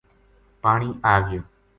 پانی 0.61 0.89
آ 1.13 1.15
گیو 1.27 1.41